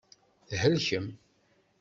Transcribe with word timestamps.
Thelkem. 0.49 1.07